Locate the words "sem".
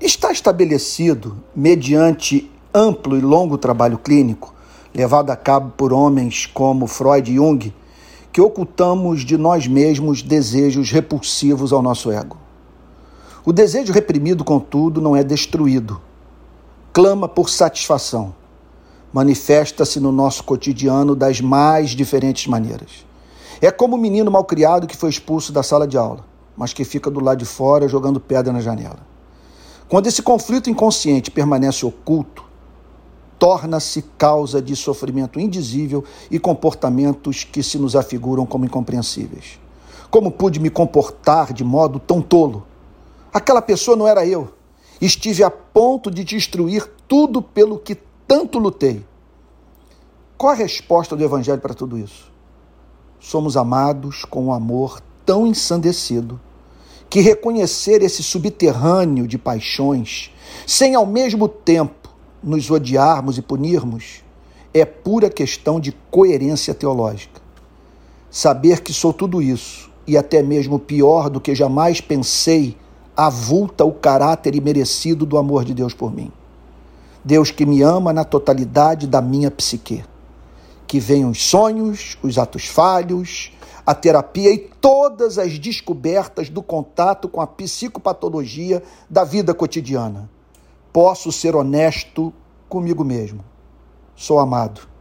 60.66-60.94